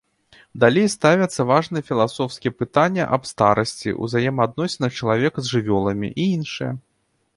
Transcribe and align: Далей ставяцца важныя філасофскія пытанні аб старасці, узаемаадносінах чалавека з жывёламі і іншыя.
Далей 0.61 0.85
ставяцца 0.93 1.41
важныя 1.49 1.83
філасофскія 1.89 2.51
пытанні 2.61 3.03
аб 3.17 3.29
старасці, 3.33 3.93
узаемаадносінах 4.07 4.91
чалавека 4.99 5.39
з 5.47 5.57
жывёламі 5.57 6.07
і 6.25 6.27
іншыя. 6.39 6.71